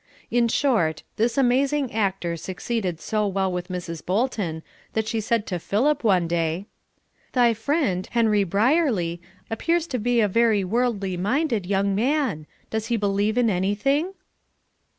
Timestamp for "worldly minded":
10.63-11.67